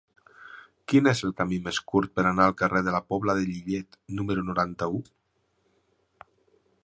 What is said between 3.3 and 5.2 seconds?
de Lillet número noranta-u?